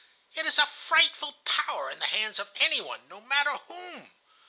[0.33, 4.11] It is a frightful power in the hands of any one, no matter whom.